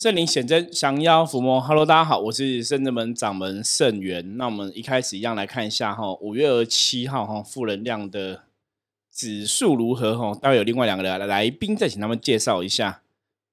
[0.00, 1.60] 圣灵显真，降妖伏魔。
[1.60, 4.36] Hello，大家好，我是圣真门掌门圣元。
[4.36, 8.44] 那我们一开始一样来看一下哈，五月二十七号哈，负能量的
[9.12, 10.38] 指数如何哈？
[10.40, 13.02] 待会有另外两个来来宾再请他们介绍一下。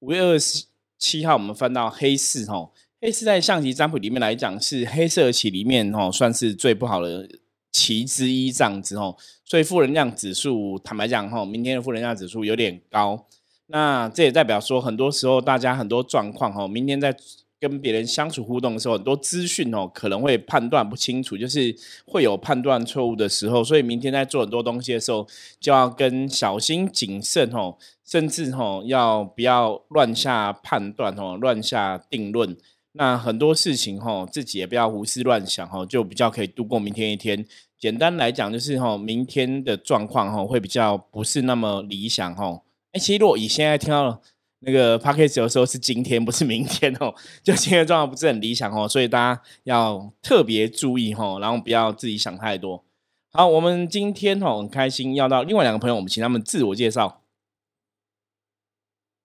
[0.01, 0.65] 五月二十
[0.99, 2.69] 七号，我们翻到黑四哈，
[3.01, 7.27] 黑四在象棋占卜里面来讲是黑色棋里面哈，算是最不好的
[7.71, 9.15] 棋之一这样子哈。
[9.43, 13.25] 所以负能量指数，坦白讲哈，明天的负能量指数有点高。
[13.67, 17.15] 那这也代表说，很多时候大家很多状况哦，明天在
[17.59, 21.75] 跟别人相处互动的时候，很多资讯哦可能会判断不清楚，就是
[22.05, 25.25] 会有判断错误的时候，所以明天在做很多东西的时候，
[25.59, 27.75] 就要跟小心谨慎哦，
[28.05, 32.55] 甚至哦要不要乱下判断哦，乱下定论。
[32.91, 37.45] 那很多事情哦，自己也不要胡思乱想哦，就比较可以度过明天一天。
[37.79, 42.61] 简单来讲，就是哦，明天的状况哦会比较不是那么理想哦。
[42.95, 44.21] 哎，其实如果以现在听到
[44.59, 52.85] 那个 p a c k a g e 有时候是今天，不是明天哦，就今天状况不是很理想哦，所以大家要特别注意哦，然后不要自己想太多。
[53.33, 57.21] 好，我们今天哦很开心要到另外两个朋友，我们请他们自我介绍。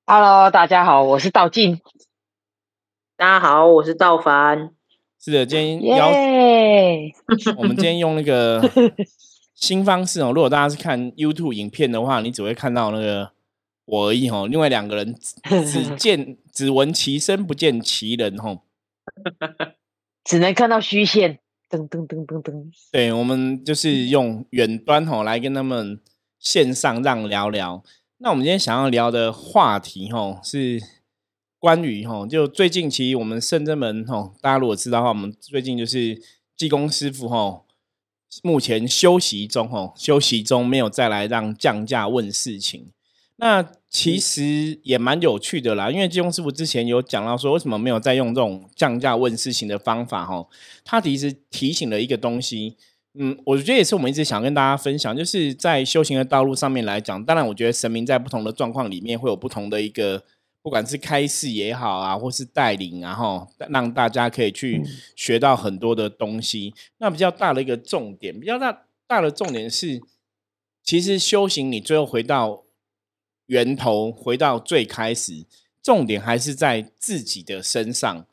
[0.05, 1.81] Hello，大家好，我是道静。
[3.17, 4.75] 大家好，我是道凡。
[5.21, 6.09] 是的，今天邀
[7.57, 8.69] 我们今天用那个
[9.55, 13.31] 新方式哦，如果大家是看 YouTube 影片的话，你只会看到那个。
[13.91, 15.19] 我而已哈，另外两个人
[15.67, 18.61] 只 见只闻其声，不见其人哈，
[20.23, 22.71] 只能看到虚线，噔噔噔噔噔。
[22.93, 26.01] 对，我们就是用远端哈来跟他们
[26.39, 27.83] 线上让聊聊。
[28.19, 30.81] 那我们今天想要聊的话题哈是
[31.59, 36.23] 关于哈，就最近其实我们圣真门哈，大家如果知道的话，我们最近就是
[36.57, 37.63] 济公师傅哈，
[38.45, 42.93] 目前休息中吼，休息中没有再来让降价问事情。
[43.37, 50.25] 那其实也蛮有趣的啦，因为金庸师傅之前有讲到说，为什么没有再用这种降价问事情的方法？
[50.25, 50.47] 哈，
[50.85, 52.77] 他其实提醒了一个东西，
[53.15, 60.23] 嗯，我觉得也是我们一直想跟大家分享，就是在修行的道路上面来讲，当然我觉得神明在不同的状况里面会有不同的一个，
[60.63, 64.81] 不管是开示也好啊，或是带领，然后让大家可以去
[65.17, 66.73] 学到很多的东西。
[66.99, 70.01] 那比较大的一个重点，比较大大的重点是，
[70.85, 72.63] 其实修行你最后回到。
[73.51, 75.45] 源头回到最开始，
[75.83, 78.25] 重点还是在自己的身上。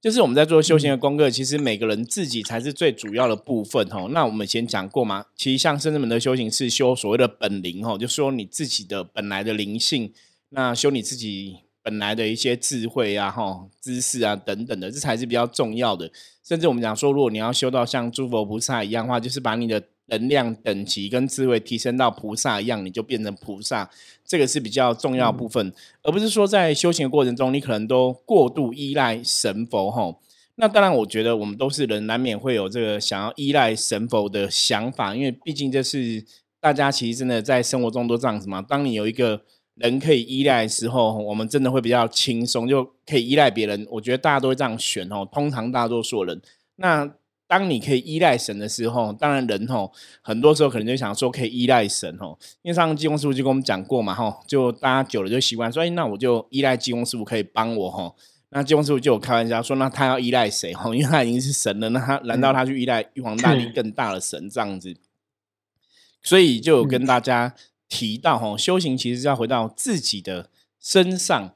[0.00, 4.08] 就是我们在做修行的功课，其实每个人自己才是最主要的部分哦。
[4.10, 10.12] 那我们以前讲过嘛，其实像圣人们的修行是修所谓的本灵哦，就说你自己的本来的灵性，
[10.50, 16.10] 那修你自己本来的一些智慧啊、哈知识啊等等的，这才是比较重要的。
[16.42, 23.88] 甚至我们讲说，如果你要修到像诸佛菩萨一样的话，就是把你的能量等级跟智慧提升到菩萨一样，你就变成菩萨，
[24.24, 25.72] 这个是比较重要部分，
[26.02, 30.20] 而不是说在修行的过程中，你可能都过度依赖神佛吼。
[30.56, 36.22] 那当然，我觉得我们都是人，难免会有这个想要依赖神佛的想法，因为毕竟这是
[36.60, 38.60] 大家其实真的在生活中都这样子嘛。
[38.60, 39.42] 当你有一个
[39.76, 43.86] 人可以依赖的时候，我们真的会比较轻松，就可以依赖别人。
[43.90, 46.42] 我觉得大家都会这样选哦，通常大多数人
[46.76, 47.10] 那。
[47.46, 58.16] 当你可以依赖神的时候，当然人吼很多时候可能就想说可以依赖神吼，因为上济公师傅就跟我们讲过嘛吼，就大家久了就习惯说，哎，那我就依赖济公师傅可以帮我吼。
[58.48, 60.94] 那济公师傅就有开玩笑说，那他要依赖谁吼？
[60.96, 64.96] 因为他已经是神了，那他难道他去依赖玉皇大帝更大的神这样子？
[66.22, 67.54] 所以就有跟大家
[67.88, 70.48] 提到吼，修行其实是要回到自己的
[70.80, 71.54] 身上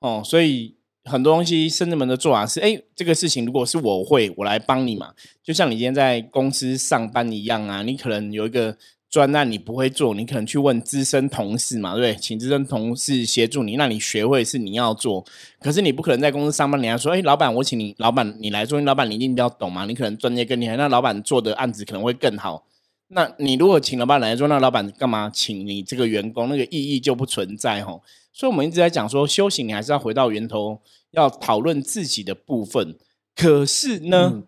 [0.00, 0.77] 哦，所以。
[1.08, 5.12] 很多东西，深圳门的做法是：哎，这个事情如果是我会，我来帮你嘛。
[5.42, 8.76] 就像你今天在公司上班一样啊，你可能有一个
[9.10, 12.20] 专案你不会做，你可能去问资深同事嘛，对不对？
[12.20, 15.24] 请资深同事协助你，那你学会是你要做。
[15.58, 19.86] 可是你不可能在公司上班，你还说：哎，老板，我请你，老板你来做，老板你一定比较懂嘛。
[19.86, 22.64] 你可能专业更厉害，那老板做的案子可能会更好。
[23.10, 26.50] 那你如果请老板来做，那老板干嘛请你这个员工？
[26.50, 28.02] 那个意义就不存在吼。
[28.34, 30.78] 所以我们一直在讲说，修行你还是要回到源头。
[31.10, 32.96] 要讨论自己的部分，
[33.34, 34.42] 可是呢，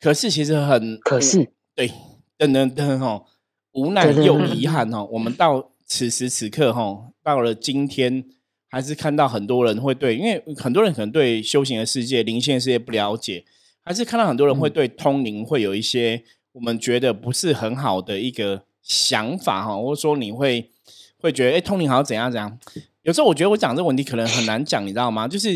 [0.00, 1.90] 可是其实很，可是对，
[2.36, 3.24] 等等等哈，
[3.72, 5.02] 无奈又遗憾哈。
[5.04, 8.24] 我们到此时此刻哈，到了今天，
[8.68, 13.44] 还是看到很多人会对，因为很多人可能对修行的世界、灵性世界不了解，
[13.82, 16.22] 还是看到很多人会对通灵会有一些
[16.52, 20.70] 我们觉得不是很好的一个想法哈，或者说你会
[21.18, 22.58] 会觉得，哎，通灵好像怎样怎样。
[23.04, 25.26] 有时候我觉得我讲这个问题可能很难讲，你知道吗？
[25.28, 25.50] 就是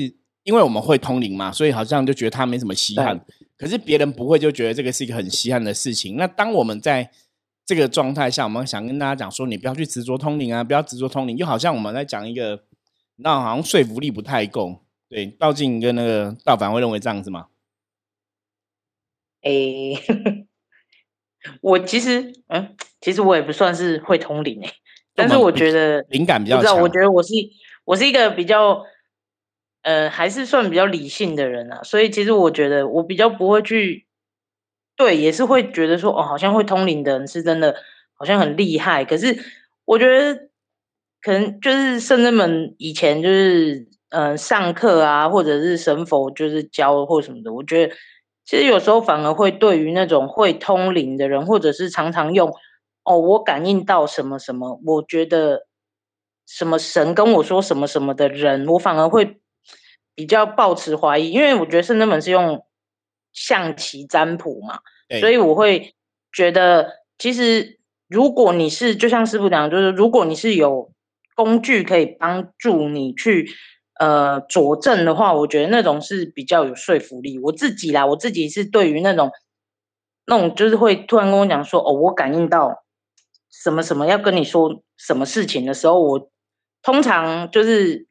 [0.44, 3.20] 因为我们会通灵嘛，所以好像就觉得它没什么稀罕。
[3.58, 6.16] 可是别人不会，就觉得这个是一个很稀罕的事情。
[6.16, 7.10] 那当我们在
[7.66, 12.64] 这个状态下，我们想跟大家讲说，你不要去执着通灵啊，不要执着通灵，就好像我们在讲一个，
[13.16, 14.84] 那好像说服力不太够。
[15.08, 17.46] 对，道静跟那个道凡会认为这样子吗？
[19.42, 19.96] 诶，
[21.62, 24.72] 我其实，嗯，其实我也不算是会通灵诶，
[25.18, 26.80] 但是我觉得灵感比较强。
[26.80, 27.34] 我觉得我是
[27.84, 28.84] 我是一个比较，
[29.82, 34.06] 呃，还是算比较理性的人啊，所以其实我觉得我比较不会去，
[34.96, 37.74] 对，也是会觉得说，哦，好像会通灵的人是真的，
[38.14, 39.04] 好像很厉害。
[39.04, 39.36] 可是
[39.84, 40.48] 我觉得，
[41.20, 47.94] 可能就是圣人们以前就是，嗯、上课啊，或者是神佛就是教或什么的，我觉得
[48.44, 52.52] 其实有时候反而会对于那种会通灵的人，或者是常常用
[53.08, 55.66] 哦，我感应到什么什么，我觉得
[56.46, 59.40] 什么神跟我说什么什么的人，我反而会
[60.14, 62.64] 比较抱持怀疑，因为我觉得圣真门是用
[63.32, 65.94] 象棋占卜嘛，对所以我会
[66.32, 67.78] 觉得，其实
[68.08, 70.92] 如果你是就像师傅讲，就是如果你是有
[71.34, 73.48] 工具可以帮助你去
[73.98, 77.38] 呃佐证的话，我觉得那种是比较有说服力。
[77.38, 79.30] 我自己啦，我自己是对于那种
[80.26, 82.84] 那种就是会突然跟我讲说，哦，我感应到
[83.50, 86.30] 什么什么要跟你说什么事情的时候，我
[86.82, 88.06] 通常就是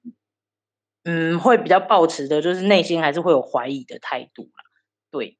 [1.03, 4.63] 嗯会比较抱持的，就是内心还是会有怀疑的态度啦。
[5.09, 5.37] 对，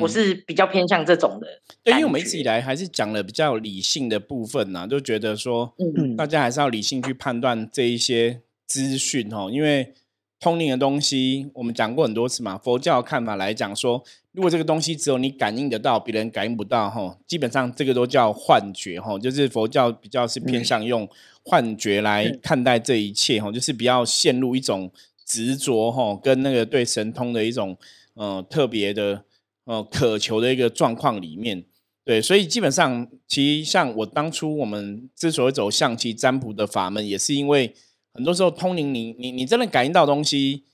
[0.00, 1.46] 我嗯是比较偏向这种的
[1.82, 9.94] 对，因感为我们一直以觉来还是讲了比较理性的部分呐、就觉得说，嗯大家还是要理性去判断这一些资讯哦，因为
[10.40, 12.58] 通灵的东西，我们讲过很多次嘛。
[12.58, 14.04] 佛教看法来讲说，
[14.34, 21.08] 如果这个东西只有你感应得到，别人感应不到，哈，基本上这个都叫幻觉，哈，就是佛教比较是偏向用
[21.44, 24.90] 幻觉来看待这一切，哈，就是不要陷入一种
[25.24, 27.76] 执着，哈，跟那个对神通的一种
[28.14, 29.24] 呃特别的
[29.66, 31.64] 呃渴求的一个状况里面。
[32.04, 37.72] 对，所以基本上，其实像我当初我们之所以走象棋占卜的法门，也是因为
[38.12, 40.64] 很多时候通灵你，你你真的感应到东西，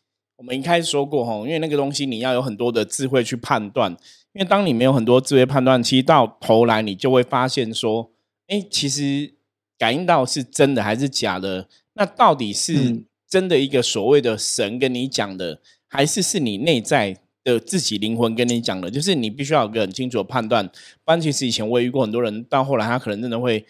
[0.40, 3.92] 我们一开始说过哈，因为那个东西你要有很多的智慧去判断，
[4.32, 8.10] 因为当你没有很多智慧判断，其实到头来你就会发现说，
[8.46, 9.34] 哎，其实
[9.76, 11.68] 感应到是真的还是假的？
[11.92, 18.90] 那到底是嗯真的一个所谓的神跟你讲的，还是是你内在的自己灵魂跟你讲的？
[18.90, 20.66] 就是你必须要有个很清楚的判断。
[21.04, 23.66] 不然，其实以前我也遇过很多人，到后来他可能真的会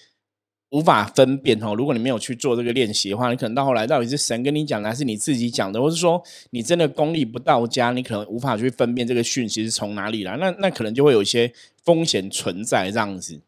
[0.71, 1.75] 无法分辨哦。
[1.75, 10.37] 如果你没有去做这个练习的话，你可能到后来到底是神跟你讲的，还是你自己讲的，或是说你真的功力不到家，你可能无法去分辨这个讯息是从哪里来。
[10.37, 11.53] 那那可能就会有一些
[11.85, 13.41] 风险存在这样子。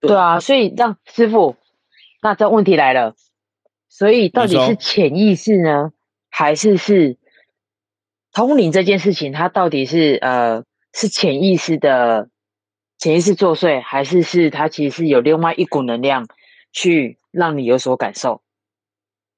[0.00, 1.56] 对啊，所以让师傅，
[2.22, 3.14] 那这问题来了，
[3.88, 5.92] 所以到底是潜意识呢，
[6.28, 7.16] 还是是
[8.32, 12.28] 通灵这件事情，它到底是呃是潜意识的
[13.02, 16.24] 潜意识作祟，还是是它其实是有另外一股能量
[16.70, 18.42] 去让你有所感受？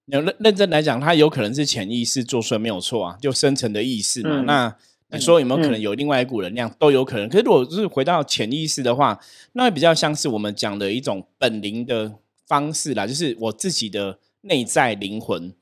[0.04, 4.40] 有认认真来讲，它有可能是潜意识作祟，没有错啊，就深层的意识嘛。
[4.40, 4.76] 嗯那
[5.16, 6.70] 你说有没有可能嗯有另外一股能量？
[6.78, 7.26] 都有可能。
[7.26, 9.18] 可是如果是回到潜意识的话，
[9.54, 15.54] 那会比较像是我们讲的一种本灵的方式啦，就是我自己的内在灵魂，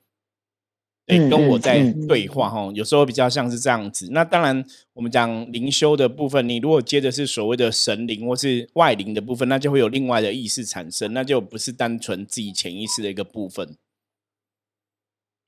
[1.05, 2.71] 对，跟我在嗯对话哈。
[2.75, 4.09] 有时候比较像是这样子。
[4.13, 13.77] 那当然，我们讲灵修的部分，你如果接的是所谓的神灵或是外灵的部分，那就会有另外的意识产生，那就不是单纯自己潜意识的一个部分。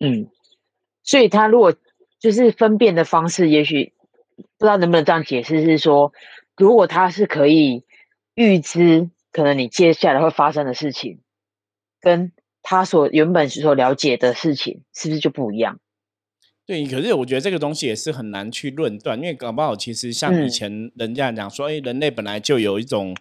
[0.01, 0.27] 嗯，
[1.05, 1.73] 所以他如果
[2.19, 3.93] 就是分辨的方式，也许
[4.59, 6.13] 不知道能不能这样解释，是说，
[6.57, 7.85] 如果他是可以
[8.35, 11.21] 预知可能你接下来会发生的事情，
[12.01, 12.33] 跟
[12.65, 15.79] 他所原本所了解的事情，是不是就不一样？
[16.67, 23.15] 对，可是我觉得这个东西也是很难去论断，因为搞不好其实像以嗯前人家讲说，哎、人类本来就有一种，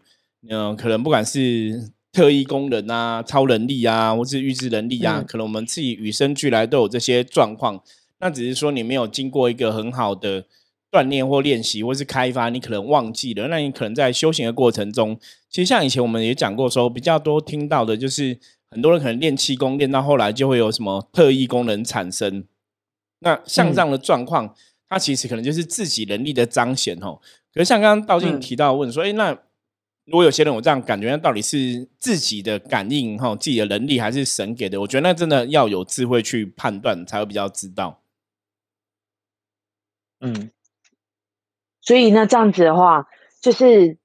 [0.49, 7.83] 嗯、可能不管是特异功能啊、超能力啊，或是预知能力啊，嗯可能我们自己与生俱来都有这些状况，
[8.19, 10.45] 那只是说你没有经过一个很好的
[10.89, 13.49] 锻炼或练习，或是开发，你可能忘记了。
[13.49, 15.19] 那你可能在修行的过程中，
[15.49, 18.39] 其实像以前我们也讲过说，比较多听到的就是
[18.73, 22.45] 很多人可能练气功练到后来就会有什么特异功能产生。
[23.19, 24.53] 那像这样的状况，
[24.89, 27.21] 它其实可能就是自己能力的彰显哦。
[27.53, 29.31] 可是像刚刚道静嗯提到问说，哎、那
[30.05, 34.81] 如果有些人我这样感觉，那到底是自己的感应哈，自己的能力还是神给的？
[34.81, 38.01] 我觉得那真的要有智慧去判断，才会比较知道。
[40.19, 40.51] 嗯，
[41.79, 43.07] 所以那这样子的话，
[43.39, 43.97] 就是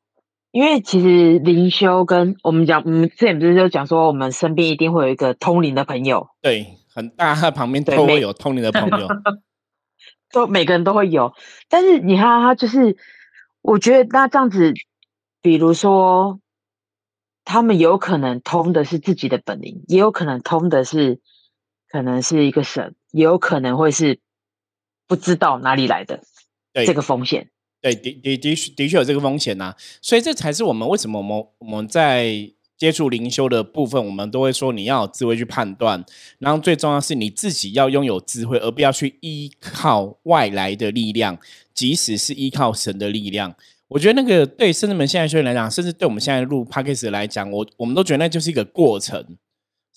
[0.50, 9.08] 因为其实灵修跟我们讲，我们之前不是就讲说，我们身边一定会有一个通灵的朋友，对，很大他 旁边都会有通灵的朋友。
[10.30, 11.32] 都每个人都会有。
[11.70, 12.98] 但是你看他就是，
[13.62, 14.74] 我觉得那这样子，
[15.40, 16.40] 比如说，
[17.44, 21.20] 他们有可能通的是自己的本领，也有可能通的是
[21.88, 24.20] 可能是一个神，也有可能会是
[25.06, 26.20] 不知道哪里来的
[26.74, 27.50] 这个风险。
[27.80, 36.04] 对，的的的确的确有这个风险呐，所以这才是我们为什么我们我们在接触灵修的部分，我们都会说你要有智慧去判断，
[36.38, 41.38] 然后最重要是你自己要拥有智慧，而不要去依靠外来的力量，
[41.72, 43.54] 即使是依靠神的力量。
[43.88, 49.24] 我觉得那个对圣人们现在学员来讲，甚至对我们现在录 p a c k a g e 来讲，我我们都觉得那就是一个过程。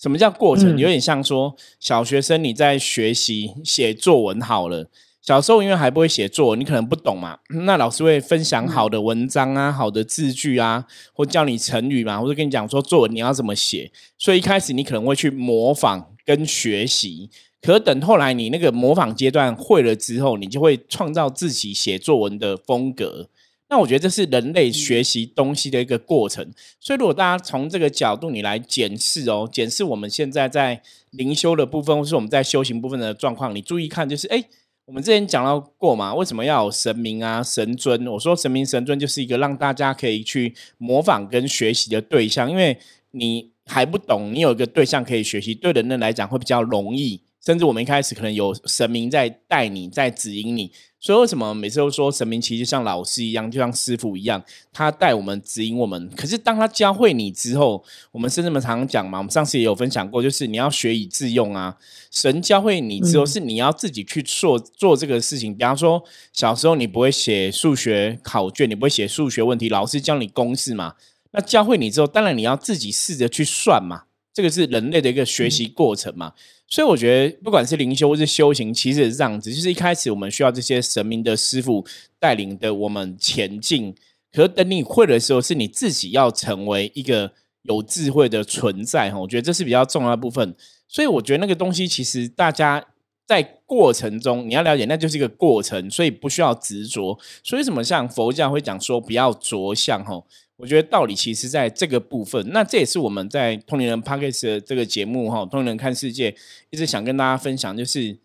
[0.00, 0.78] 什么叫过程？
[0.78, 4.88] 有点像说小学生你在学习写作文好了。
[5.22, 13.92] 小时候因为还不会写作，你可能不懂嘛，那老师会分享好的文章啊、好的字句啊，或教你成语嘛，或者跟你讲说作文你要怎么写。
[14.18, 23.28] 所以一开始你可能会去模仿跟学习，可等后来你那个模仿阶段会了之后，你就会创造自己写作文的风格。
[23.68, 26.44] 那我觉得这是人类学习东西的一个过程。
[26.80, 34.44] 所以如果大家从这个角度你来检视哦，检视我们现在在灵修的部分，或是我们在修行部分的状况，你注意看，就是哎。
[34.84, 38.04] 我们之前讲到过嘛，为什么要有神明啊、神尊？
[38.08, 42.76] 我说神明、神尊就是一个让大家可以去模仿跟学习的对象，因为
[43.12, 47.22] 你还不懂，你有一个对象可以学习，对人类来讲会比较容易。
[47.44, 50.72] 甚至我们一开始可能有神明在带你，在指引你。
[51.02, 54.40] 所以为什么每次都说神明其实像老师一样，就像师傅一样，
[54.72, 56.08] 他带我们指引我们。
[56.16, 57.82] 可是当他教会你之后，
[58.12, 61.76] 我们甚至们常常讲嘛，我们上次也有分享过，就是你要学以致用啊。
[62.12, 65.52] 神教会你之后，是你要自己去做做这个事情。
[65.52, 70.94] 比方说，小时候你不会写数学考卷，你不会写数学问题，老师教你公式嘛。
[71.32, 74.04] 那教会你之后，当然你要自己试着去算嘛。
[74.32, 76.32] 这个是人类的一个学习过程嘛。
[76.72, 79.52] 所以我觉得，不管是灵修或是修行，其实也是这样子。
[79.52, 81.84] 就是一开始我们需要这些神明的师傅
[82.18, 83.94] 带领的我们前进。
[84.32, 87.30] 可是等你会的时候，是你自己要成为一个
[87.64, 89.18] 有智慧的存在哈。
[89.20, 90.56] 我觉得这是比较重要的部分。
[90.88, 92.82] 所以我觉得那个东西，其实大家
[93.26, 97.18] 在过程中你要了解，那就是一个过程，所以不需要执着。
[97.44, 100.24] 所以什么像佛教会讲说不要着相哈。
[100.62, 106.32] 我觉得道理其实在这个部分，那这也是我们在通灵人 p a c k e s 的这个节目哈，通灵人看世界
[106.70, 108.16] 一直想跟大家分享，就是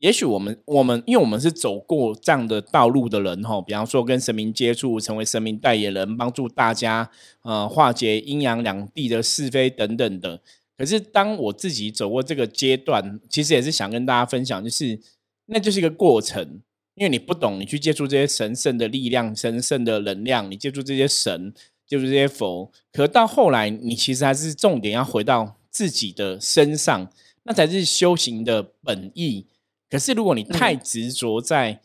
[0.00, 7.08] 也许我们我们因为我们是走过这样的道路的人哈，比方说跟神明接触，成为神明代言人，帮助大家
[7.42, 10.40] 呃化解阴阳两地的是非等等的。
[10.76, 14.98] 可是当我自己走过这个阶段，其实也是想跟大家分享，就是
[15.46, 16.60] 那就是一个过程，
[16.96, 21.54] 因为你不懂，你去接触这些神圣的力量、神圣的能量，你接触这些神。
[21.86, 27.10] 就是这些佛，可到后来，你其实还是重点要回到自己的身上，
[27.42, 29.46] 那才是修行的本意。
[29.90, 31.80] 可是如果你太执着在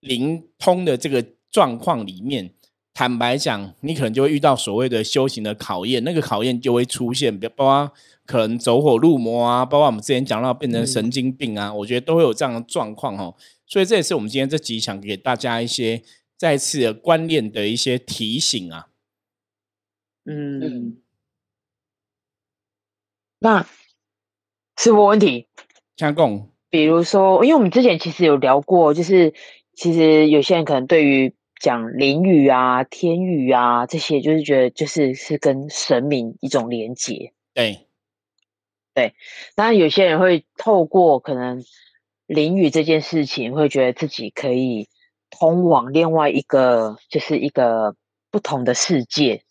[0.00, 2.52] 灵通的这个状况里面，
[2.92, 7.92] 坦白讲，你可能就会遇到所谓的修行的考验，那个考验就会出现，包括
[8.26, 13.34] 可能走火入魔啊，包括我们之前讲到变成神经病啊，我觉得都会有这样的状况哦。
[13.66, 16.02] 所以这也是我们今天这集想给大家一些
[16.36, 18.88] 再次的观念的一些提醒啊。
[20.30, 21.00] 嗯，
[23.38, 23.66] 那
[24.76, 25.46] 是否问题？
[25.96, 29.32] 加共，比如说，因为我们之前其实有聊过，就是
[29.72, 37.32] 其实有些人可能对于讲灵语啊、天语啊这些，就是觉得就是是跟神明一种连接。
[37.54, 37.86] 对，
[38.92, 39.14] 对。
[39.54, 41.64] 当然，有些人会透过可能
[42.26, 44.88] 灵语这件事情，会觉得自己可以
[45.30, 47.96] 通往另外一个，就是一个
[48.30, 49.42] 不同的世界。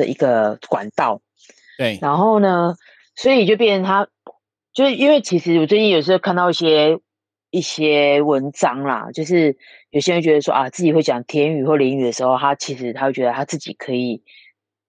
[0.00, 1.20] 的一个管道，
[1.76, 2.74] 对，然后呢，
[3.14, 4.08] 所以就变成他，
[4.72, 6.98] 就是因为其实我最近有时候看到一些
[7.50, 9.58] 一些文章啦，就是
[9.90, 14.22] 有些人觉得说啊，自己会讲天语或灵语的时候，他其实他会觉得他自己可以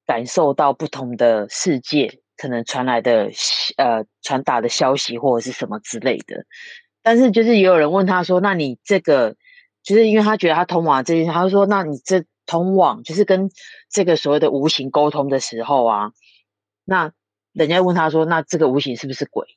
[0.06, 3.30] 感受到不同的世界可能传来的
[3.76, 6.46] 呃传达的消息或者是什么之类的，
[7.04, 9.36] 但是就是也有人问他说，那你这个
[9.84, 12.24] 就是因为他觉得他通往这件事，他说，那你这。
[12.46, 13.50] 通往就是跟
[13.90, 16.12] 这个所谓的无形沟通的时候啊，
[16.84, 17.14] 那
[17.54, 19.48] 人家问他说：“那这个无形是不是鬼？”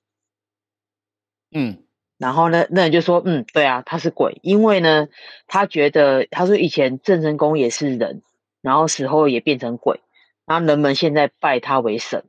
[1.50, 1.85] 嗯，
[2.19, 5.09] 然后呢，那人就说：“嗯，对啊，他是鬼，因为呢，
[5.47, 8.23] 他觉得他说以前郑成功也是人，
[8.61, 10.00] 然后死后也变成鬼，
[10.45, 12.25] 然后人们现在拜他为神。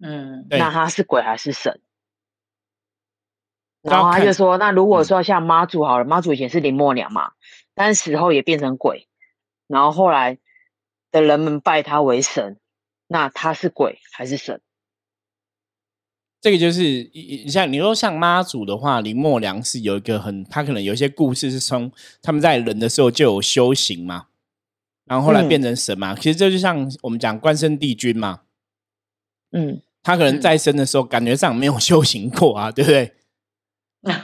[0.00, 1.80] 嗯，那他是鬼还是神？
[3.82, 7.32] 然后他就说：那如果说像妈祖好了，妈祖以前是林默娘嘛，
[7.74, 9.07] 但死后也变成鬼。”
[9.68, 10.38] 然后后来
[11.12, 12.58] 的人们拜他为神，
[13.06, 14.60] 那他是鬼还是神？
[16.40, 24.28] 这个就是你像你说像妈祖的话，林默娘是有一个很，他可能有一些故事是从他们在人的时候就有修行嘛，
[25.04, 26.14] 然后后来变成神嘛。
[26.14, 28.42] 其实这就像我们讲关圣帝君嘛，
[29.50, 33.14] 嗯，他可能在生的时候感觉上没有 修行过啊，对不对？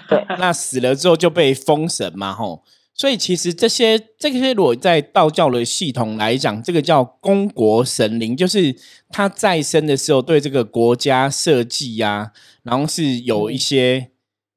[0.08, 2.64] 对，那死了之后就被封神嘛，吼。
[2.96, 8.76] 所以其实这些这些，如果在道教的系统来讲，这个叫公国神灵，就是
[9.08, 12.30] 他再生的时候对这个国家设计呀，
[12.62, 14.12] 然后是有一些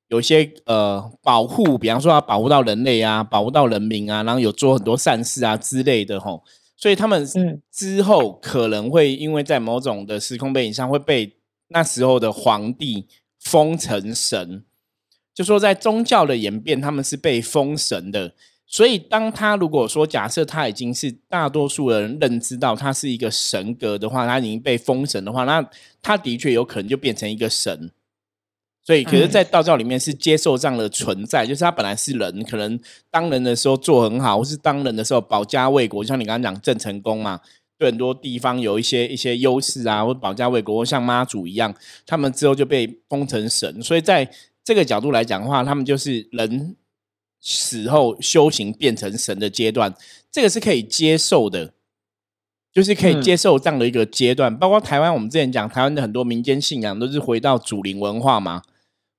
[0.10, 6.44] 有一些呃保护，比方说要保护到人类啊，保护到人民啊，然后有做很多善事啊之类的吼。
[6.76, 7.28] 所以他们
[7.72, 11.38] 之后可能会因为在某种的时空背景上会被
[11.70, 13.08] 那时候的皇帝
[13.40, 14.64] 封成神。
[15.38, 18.34] 就说在宗教的演变，他们是被封神的，
[18.66, 25.64] 所以当他如果说假设他已经是大多数人认知到他是一个神格的话，他已经被封神的话，那
[26.02, 27.92] 他的确有可能就变成一个神。
[28.84, 32.80] 所以，可是，在道教里面是接受这样的存在，就是他本来是人，可能
[33.12, 37.40] 当人的时候做很好，或是当人的时候保家卫国，像你刚刚讲郑成功嘛，
[37.78, 41.72] 对很多地方有一些一些优势啊，或保家卫国，像妈祖一样，
[42.08, 44.28] 他们之后就被封成神，所以在。
[44.68, 46.76] 这个角度来讲的话，他们就是人
[47.40, 49.96] 死后修行变成神的阶段，
[50.30, 51.72] 这个是可以接受的，
[52.74, 54.54] 就是可以接受这样的一个阶段。
[54.58, 58.62] 包括台湾，我们之前讲台湾的很多民间信仰都是回到祖灵文化嘛。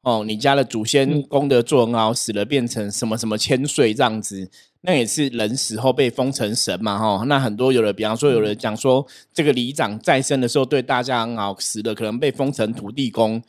[0.03, 4.51] 哦，你家的祖先功德做很好，死了变成什么什么千岁这样子，
[4.83, 6.99] 那也是人死后被封成神嘛。
[6.99, 13.43] 哈，那很多有的，比方说有人讲说，这个里长在生的时候对大家很好，死了可能被封成土地公。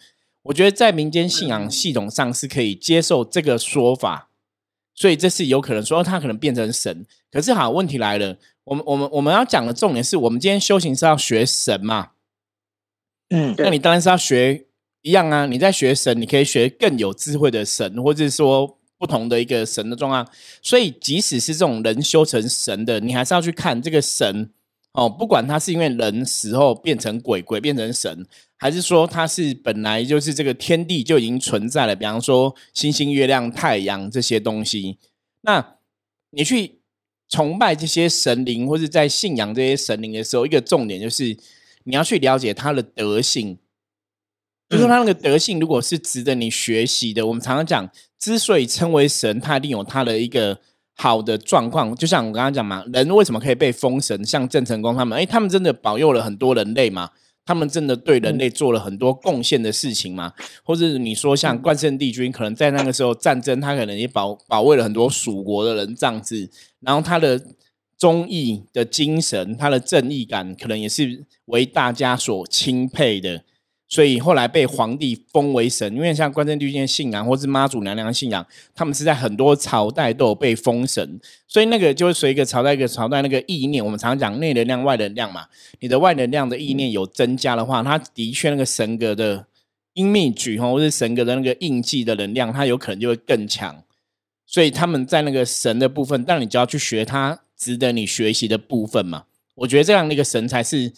[0.49, 4.29] 我觉得在民间信仰系统上是可以接受这个说法，
[4.95, 7.05] 所以这是有可能说他可能变成神。
[7.31, 12.11] 可是好，问题来了，我们我们我们要讲的重点是我们今天修行是要学神嘛？
[13.29, 14.65] 嗯，那你当然是要学
[15.03, 15.45] 一样啊。
[15.45, 20.27] 你在学神，你可以学更有智慧的神，或者是说不同的一个神的状况。
[20.63, 24.49] 所以即使是这种人修成神的，你还是要去看这个神
[24.93, 28.25] 哦，不管他是因为人死后变成鬼，鬼变成神。
[28.59, 34.97] 还是说它是本来就是这个天地就已经存在了，比方说星星、月亮、太阳这些东西。
[35.41, 35.77] 那
[36.31, 36.81] 你去
[37.29, 41.37] 崇拜这些神灵，或者在信仰这些神灵的时候，一个重点就是
[41.85, 43.57] 你要去了解他的德性。
[44.67, 50.59] 就说他那个德性，如果是值得你学习的，我们常常讲，之所以称为神，他一定有他的一个
[50.95, 51.95] 好的状况。
[51.95, 54.23] 就像我刚刚讲嘛，人为什么可以被封神？
[54.23, 57.09] 像郑成功他们，哎，他们真的保佑了很多人类嘛。
[57.49, 60.31] 他们真的对人类做了很多贡献的事情吗？
[60.63, 66.47] 或者你说像关圣帝君，可能在那个时候战争，他可能也保保卫了很多蜀国的人这样子，
[66.81, 67.43] 然后他的
[67.97, 73.43] 忠义的精神，他的正义感，可能也是为大家所钦佩的。
[73.91, 85.47] 所以后来被皇帝封为神，因为像关圣帝君信仰，或是妈祖娘娘信仰，他们是在很多朝代都有被封神，所以那个就是随一个朝代一个朝代那个意念，我们常常讲内能量外能量嘛，
[85.79, 89.47] 你的外能量的意念有增加的话，它的确那个神格的
[89.93, 93.83] 阴秘举哈，或是神格的那个印记的能量，它有可能就会更强。
[94.45, 99.23] 所以他们在那个神的部分，但你就要去学它值得你学习的部分嘛。
[99.55, 100.93] 我觉得这样的一个神才是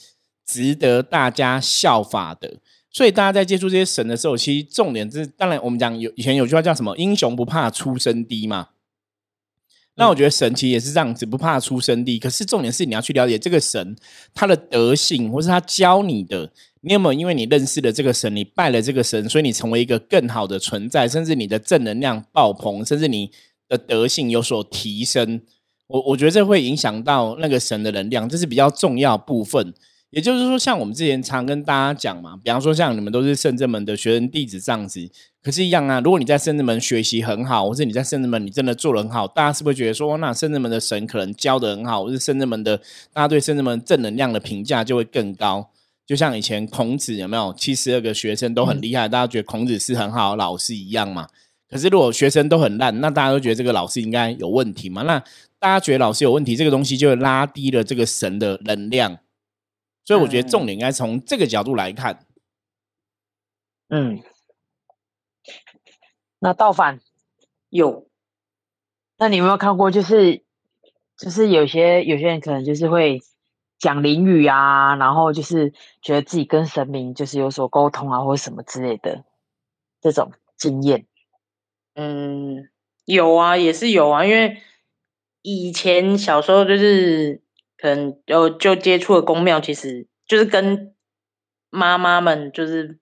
[0.45, 2.55] 值得大家效法的。
[2.91, 8.69] 所以大家在接触这些神的时候，其实重点是，当然我们讲有以前有句话叫什么“英雄不怕出身低”嘛。
[9.95, 12.17] 那我觉得神其实也是这样子，不怕出身低。
[12.17, 13.95] 可是重点是你要去了解这个神
[14.33, 16.51] 他的德性，或是他教你的，
[16.81, 23.31] 你有没有因为你认识了这个神，你拜了这个神，所以你成为一个更好的存在，甚至你的正能量爆棚，甚至你
[23.67, 25.41] 的德性有所提升。
[25.87, 29.73] 我我觉得这会影响到那个神的能量，这是比较重要部分。
[30.11, 35.09] 也就是说，像我们之前常跟大家讲嘛，比方说像你们都是圣正门的学生弟子这样子，
[35.41, 36.01] 可是，一样啊。
[36.01, 42.77] 如果你在圣正门学习很好，或是你在圣正门你真的做的很好，大家是不是觉得说，那圣正门的神可能教的很好，或是圣正门的
[43.13, 45.69] 大家对圣正门正能量的评价就会更高？
[46.05, 51.27] 就像以前孔子有没有七十二个学生都很厉害，大家觉得孔子是很好的老师一样嘛？
[51.69, 55.03] 可是如果学生都很烂，那大家都觉得这个老师应该有问题嘛？
[55.03, 55.17] 那
[55.57, 59.17] 大家觉得老师有问题，这个东西就会拉低了这个神的能量。
[60.11, 62.25] 所以我觉得重点应该从这个角度来看。
[63.87, 64.21] 嗯，
[66.37, 66.99] 那倒反
[67.69, 68.09] 有，
[69.17, 69.89] 那你有没有看过？
[69.89, 70.43] 就是
[71.15, 73.21] 就是有些有些人可能就是会
[73.79, 75.71] 讲淋雨啊，然后就是
[76.01, 79.23] 觉得自己跟神明就是有所沟通啊，或者什么之类的
[80.01, 81.07] 这种经验。
[81.93, 82.69] 嗯，
[83.05, 84.61] 有啊，也是有啊，因为
[85.41, 87.40] 以前小时候就是。
[87.81, 90.93] 可能就就接触的宫庙，其实就是跟
[91.69, 92.99] 妈妈们就是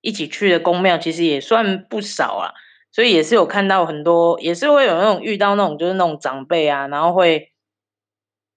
[0.00, 2.52] 一起去的宫庙，其实也算不少啊。
[2.92, 7.52] 所以也是有看到很多，也是会有那种遇到那种就是那种长辈啊，然后会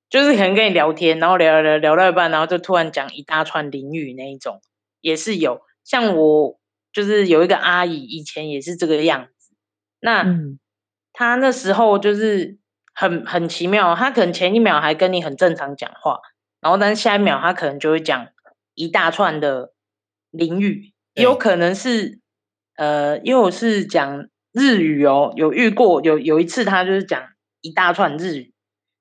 [0.09, 4.61] 就是可能跟你聊天，然后聊聊聊到一半，然后就突然讲一大串淋雨那一种，
[5.01, 5.59] 也是有。
[5.83, 6.57] 像我
[6.93, 9.53] 就是有一个阿姨，以前也是这个样子。
[9.99, 10.57] 那嗯
[11.11, 12.58] 她那时候就是
[12.99, 16.19] 很很奇妙，他可能前一秒还跟你很正常讲话，
[16.59, 18.27] 然后但是下一秒他可能就会讲
[18.75, 19.71] 一大串的
[20.31, 22.19] 淋语，也有可能是
[22.75, 27.23] 呃，因为我是讲日语哦，有遇过有有一次他就是讲
[27.61, 28.53] 一大串日语，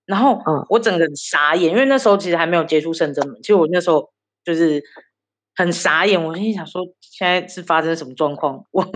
[0.07, 4.13] 然后嗯我整个很傻眼，因为那时候其实还没有接触圣真门，其实我那时候
[4.45, 4.81] 就是
[5.57, 8.65] 很傻眼，我心里想说现在是发生什么状况？
[8.71, 8.89] 我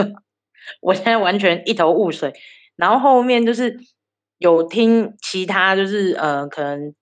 [0.81, 2.33] 我现在完全一头雾水。
[2.77, 3.79] 然后后面就是
[4.43, 6.95] 有听其他就是呃可能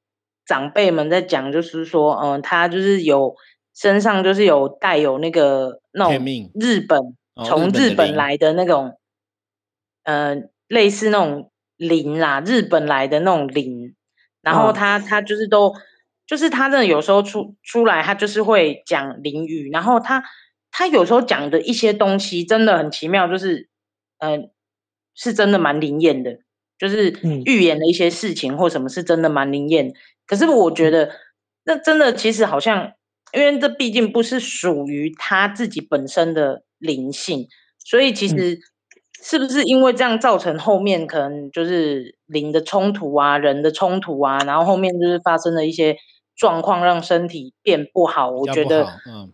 [0.46, 3.35] 长辈们在讲，就是说嗯、呃他就是有
[3.74, 6.24] 身上就是有带有那个那种
[6.55, 6.98] 日本
[7.35, 8.98] 哦从日本来的那种
[10.05, 10.37] 呃
[10.68, 13.94] 类似那种灵啦，日本来的那种灵，
[14.42, 15.74] 然后嗯他他就是都
[16.26, 20.22] 就是他真的有时候出出来，他就是会讲灵语，然后他
[20.70, 23.68] 他有时候讲的一些东西真的很奇妙，就是
[24.18, 24.50] 呃
[25.14, 26.38] 是真的蛮灵验的，
[26.81, 29.93] 就是嗯预言的一些事情或什么是真的蛮灵验。
[30.27, 31.12] 可是我觉得
[31.64, 32.93] 那真的其实好像，
[33.33, 37.47] 因为这毕竟不是属于他自己本身的灵性，
[37.79, 38.59] 所以其嗯实
[39.23, 45.97] 是不是因为这样造成后面可能就是灵的冲突啊、人的冲突啊，然后后面就是发生了一些
[46.35, 48.31] 状况，让身体变不好。
[48.31, 49.33] 我觉得好嗯，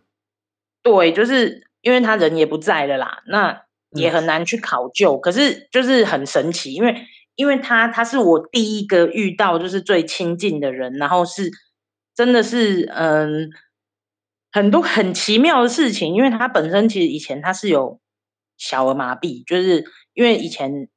[0.83, 5.17] 对，就是因为他人也不在了啦，那也嗯很难去考究。
[5.17, 7.05] 可是就是很神奇，因为
[7.37, 11.49] 因为他他是我第一个遇到就是最亲近的人，然后是
[12.15, 13.49] 真的是嗯
[14.51, 18.01] 很多很奇妙的事情，因为他本身其实以前他是有
[18.57, 20.89] 小儿麻痹，就是因为以前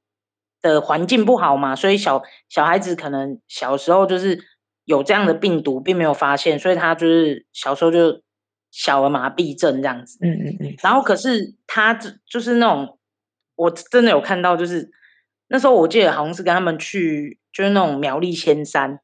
[0.62, 4.40] 的环境不好嘛，所以小小孩子可能小时候就是
[4.87, 8.22] 有这样的病毒，并没有发现，所以他就是小时候就
[8.70, 10.18] 小儿麻痹症这样子。
[10.22, 12.98] 嗯嗯嗯然后可是他就就是那种，
[13.57, 14.90] 我真的有看到，就是
[15.53, 19.01] 那时候我记得好像是跟他们去，就是那种苗栗仙山，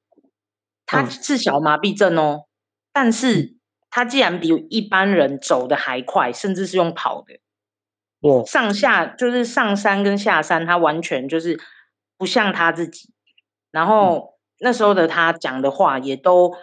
[0.86, 1.10] 他嗯。
[1.10, 2.44] 是小麻痹症哦，
[2.92, 3.56] 但是
[3.90, 7.40] 他既然比一般人走的还快，甚至是用跑的，
[8.20, 8.72] 我上。
[8.72, 11.58] 下就是上山跟下山，他完全就是
[12.16, 13.10] 不像他自己。
[13.72, 16.54] 然后那时候的他讲的话也都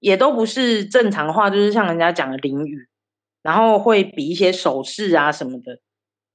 [0.00, 2.88] 也都不是正常话，就是像人家讲的淋雨，
[3.42, 5.78] 然后会比一些手势啊什么的，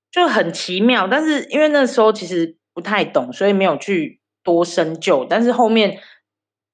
[0.09, 1.09] 就很奇妙。
[1.09, 5.25] 但是因为那时候其实不太懂，所以没有去多深究。
[5.29, 5.99] 但是后面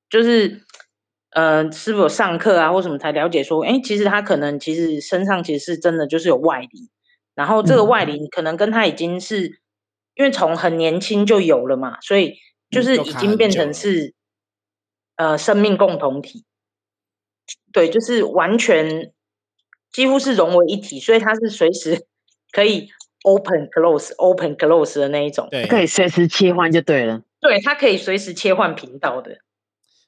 [0.09, 0.63] 就是。
[1.31, 6.89] 呃，师傅有上课啊，或什么才了解说，哎，其实他可能其实身上其实是真的就是有外力，
[7.33, 9.59] 然后这个嗯外灵可能跟他已经是，
[10.15, 12.37] 因为从很年轻就有了嘛，所以
[12.69, 14.13] 就是已经变成是
[15.17, 16.45] 呃生命共同体，
[17.73, 19.11] 对，就是完全
[19.91, 22.05] 几乎是融为一体，所以他是随时
[22.53, 22.89] 可以
[23.25, 27.23] open close open close 的那一种，对，可以随时切换就对了。
[27.41, 29.39] 对，它可以随时切换频道的，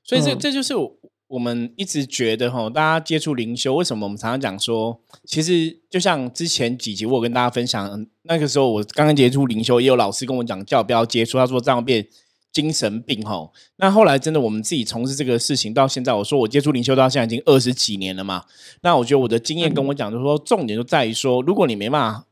[0.04, 0.40] 所以这嗯。
[0.40, 0.96] 这就是我
[1.28, 12.08] 我们一直觉得哈，大家接触灵修，为什么我们常常讲说，其实就像之前几集我有跟大家分享，嗯那个时候我刚刚接触灵修，也有老师跟我讲叫我不要接触，他说这样变
[12.52, 13.52] 精神病哈。
[13.76, 18.46] 那后来真的我们自己从事这个事情到现在，我说我接触灵修到现在已经二十几年了嘛，
[18.82, 22.26] 那我觉得我的经验跟我讲，就是说重点就在于说，如果你没办法，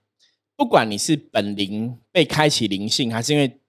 [0.58, 3.60] 不管你是本灵被开启灵性，还是因为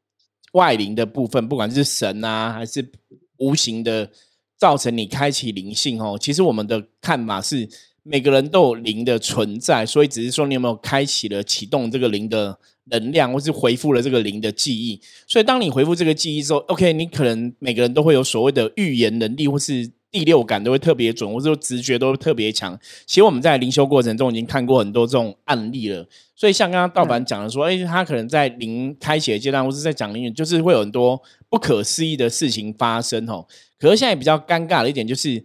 [0.53, 2.91] 外灵的部分，不管是神啊，还是
[3.39, 4.11] 无形的
[4.57, 7.69] 造成你开启灵性哦，其实我们的看法是
[8.03, 15.01] 每个人都有灵的存在，所以只是说你有没有开启了启动这个灵的能量，或是回复了这个灵的记忆。
[15.27, 22.79] 所以当你回复这个记忆之后，OK，你可能每个人都会有所谓的预言能力，或是第六感都会特别准，或者说直觉都会特别强。
[23.05, 26.09] 其实我们在灵修过程中已经看过很多这种案例了。
[26.35, 33.47] 所以像刚刚道凡讲的说，哎、他可能在灵开启的阶段，或是在讲灵语，就是会有很多不可思议的事情发生哦。
[33.79, 35.43] 可是现在比较尴尬的一点就是，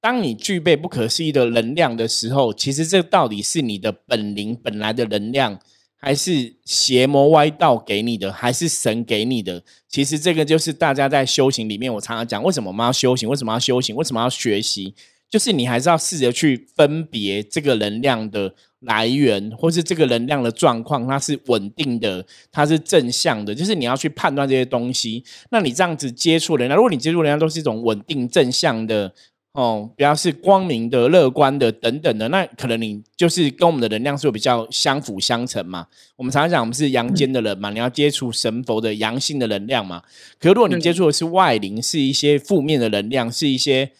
[0.00, 5.60] 当你具备不可思议的能量的时候，其实这到底是你的本灵本来的能量，
[6.00, 9.62] 还是邪魔歪道给你的，还是神给你的？
[9.88, 13.28] 其实这个就是大家在修行里面，我常常讲，为什么我们要修行？
[13.28, 13.96] 为什么要修行？
[13.96, 14.94] 为什么要学习？
[15.28, 25.24] 就是你还是要试着去分别这个能量的来源，或是这个能量的状况，它是稳定的，它是正向的，就是你要去判断这些东西。
[25.50, 29.12] 那你这样子接触人家，如果你接触人家都是一种稳定正向的。
[29.52, 35.86] 哦，比较是光明的、乐观的等等的，那可能你就是跟我们的能量是有比较相辅相成嘛。
[36.16, 40.02] 我们常常讲我们是阳间的人嘛，你要接触神佛的阳性的能量嘛。
[40.38, 43.90] 可如果你接触的是外灵，是一些负面的能量，是一些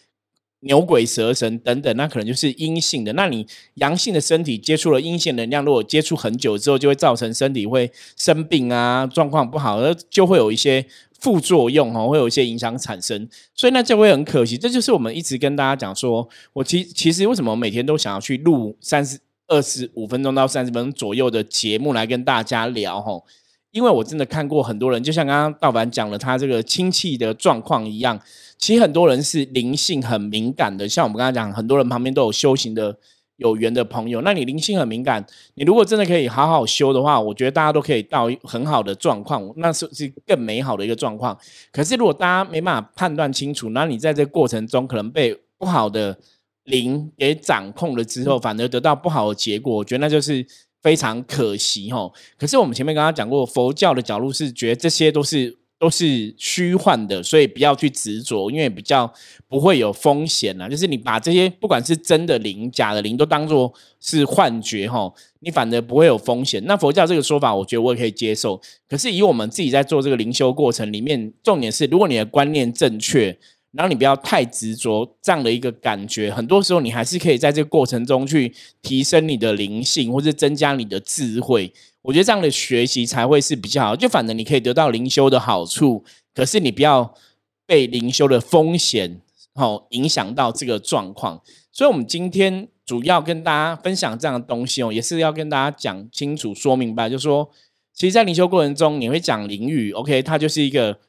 [0.61, 3.11] 牛鬼蛇神等等，那可能就是阴性的。
[3.13, 10.85] 那你阳性的身体接触了阴性能量，如果接触很久之后，就会造成身体会生病啊，状况不好，而就会有一些
[11.19, 13.27] 副作用哦，会有一些影响产生。
[13.53, 14.57] 所以那就会很可惜。
[14.57, 23.25] 这就是我们一直跟大家讲说，我其其实为什么每天都想要去录三十二十五分钟到三十分钟左右的节目来跟大家聊吼。
[23.71, 28.19] 因为我真的看过很多人，就像刚刚道凡讲了他这个亲戚的状况一样，
[28.57, 30.89] 其实很多人是灵性很敏感的。
[30.89, 32.97] 像我们刚才讲，很多人旁边都有修行的
[33.39, 35.25] 有缘的朋友，那你灵性很敏感，
[35.55, 41.37] 你如果真的可以好好修的话，我觉得大家都可以到很好的状况，那是是更美好的一个状况。
[41.71, 46.17] 可是如果大家没办法判断清楚，那你在这个过程中可能被不好的
[46.65, 50.45] 灵给掌控了之后，反而得到不好的结果，我觉得那就是。
[50.81, 59.11] 非常可惜哈，可是我们前面刚刚讲过，佛教的角度是觉得这些都是都是虚幻的，所以不要去执着，因为比较
[59.47, 60.67] 不会有风险啊。
[60.67, 66.61] 就是你把这些不管是真的灵、假的灵都当做是幻觉哈，你反而不会有风险。
[66.65, 68.61] 那佛教这个说法，我觉得我也可以接受。
[68.87, 73.39] 可是以我们自己在做这个灵修过程里面，重点是如果你的观念正确。
[73.71, 78.51] 然后你不要太执着这样的一个感觉，很多时候你还是可以在这个过程中去
[78.81, 81.71] 提升你的灵性，或者增加你的智慧。
[82.01, 83.95] 我觉得这样的学习才会是比较好。
[83.95, 86.03] 就反正你可以得到灵修的好处，
[86.33, 87.13] 可是你不要
[87.67, 89.21] 被灵修的风险
[89.53, 91.39] 哦影响到这个状况。
[91.71, 97.47] 所以，我们今天主要跟大家分享这样的东西哦，也是要跟大家讲清楚、说明白，就是说，
[97.93, 100.99] 其实，在灵修过程中，你会讲灵语，OK，它就是一个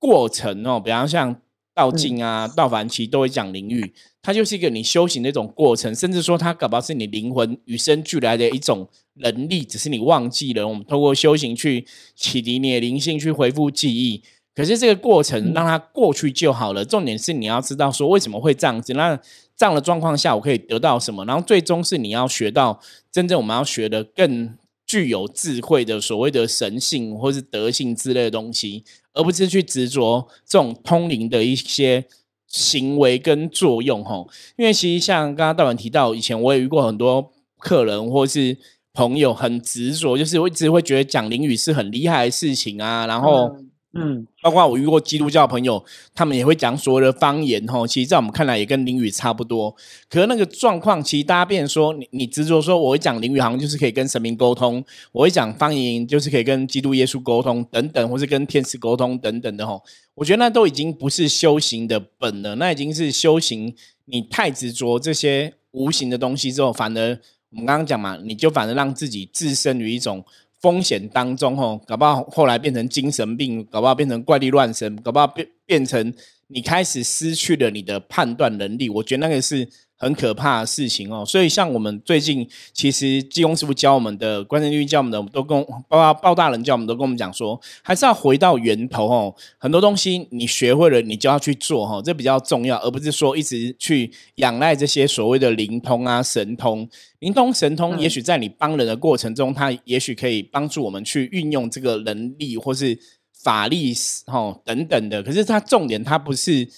[0.00, 1.40] 过程哦，比方像。
[1.78, 10.66] 道静啊，道凡其都会讲灵域，它就是一个你修行的一种过程，甚至说它搞不好是你灵魂与生俱来的一种能力，只是你忘记了。
[10.66, 11.86] 我们通过修行去
[12.16, 14.24] 启迪你的灵性，去恢复记忆。
[14.56, 16.84] 可是这个过程让它过去就好了。
[16.84, 19.16] 重点是你要知道说为什么会这样子，那
[19.56, 21.24] 这样的状况下我可以得到什么？
[21.26, 22.80] 然后最终是你要学到
[23.12, 24.52] 真正我们要学的更
[24.88, 28.82] 具有智慧的所谓的神性或是德性之类的东西。
[29.14, 32.04] 而不是去执着这种通灵的一些
[32.46, 38.56] 行为跟作用，吼，因为其实像刚刚道长提到，以前我也遇过很多客人或是
[38.92, 43.56] 朋友，很执着，就是我一直会觉得讲灵语是很厉害的事情啊，然后。
[43.94, 45.82] 嗯包括我遇过基督教朋友，
[46.14, 47.86] 他们也会讲所有的方言吼。
[47.86, 49.74] 其实，在我们看来，也跟灵语差不多。
[50.10, 59.82] 可是那个状况，其实大家变说，你你执着说，我会讲灵语，好像就是可以跟神明沟通；我会讲方言，就是可以跟基督耶稣沟通等等，或是跟天使沟通等等的吼。
[60.14, 63.74] 我觉得那都已经不是修行的本了，那已经是修行。
[64.04, 67.18] 你太执着这些无形的东西之后，反而
[67.50, 70.22] 我们刚刚讲嘛，你就反而让自己置身于一种。
[70.60, 76.12] 风险当中，吼，搞不好后来变成精神病，搞不好变成怪力乱神，搞不好变变成
[76.48, 78.88] 你开始失去了你的判断能力。
[78.88, 79.68] 我觉得那个是。
[80.00, 89.34] 很可怕的事情哦，所以像我们最近，其实济公师傅教我们的，关键律教我们的，都跟包括包大人教我们都跟我们讲说，还是要回到源头哦。
[89.58, 96.88] 很多东西你学会了，你就要去做哈，这比较重要，而不是说一直去仰赖这些所谓的灵通啊、神通。
[97.18, 102.96] 灵通、神通，也许在你帮人的过程中，它也许可以帮助我们去运用这个能力或是
[103.42, 103.92] 法力
[104.26, 105.20] 哦等等的。
[105.24, 106.68] 可是它重点，它不是。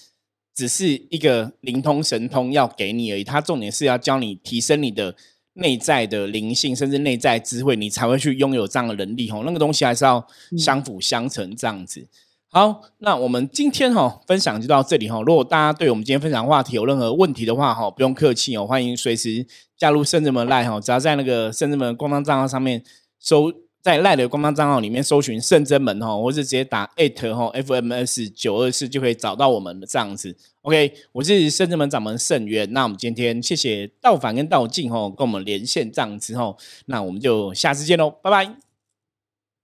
[0.61, 5.15] 只是一个灵通神通要给你而已，它重点是要教你提升你的
[5.53, 9.31] 内在的灵性，甚至内在智慧，你才会去拥有这样的能力。
[9.31, 10.23] 吼，那个东西还是要
[10.55, 12.07] 相辅相成这样子。
[12.51, 15.19] 好，那我们今天哈分享就到这里哈。
[15.23, 19.43] 如果大家对我们今天分享话题有任何问题的话哈，不用客气哦，欢迎随时
[19.75, 22.83] 加入圣智门赖哈，只要在那个圣智门官方账号上面
[23.17, 23.51] 搜。
[23.83, 30.37] 在赖的官方账号里面搜寻圣真门哈，或是直接打 at 哈 fms 九二四就可以找到我们的这样子。
[30.61, 32.71] OK，我是深圳门掌门圣元。
[32.71, 38.45] 那我们今天谢谢道凡跟道静哦，跟我们连线这样之后，那我们就下次见喽，拜拜，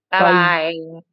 [0.08, 1.07] 拜拜。